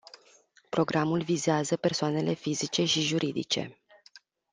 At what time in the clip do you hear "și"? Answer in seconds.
2.85-3.01